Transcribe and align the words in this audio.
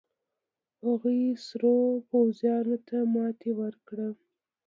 هغوې 0.85 1.21
سرو 1.45 1.75
پوځيانو 2.09 2.75
ته 2.87 2.97
ماتې 3.13 3.51
ورکړه. 3.59 4.07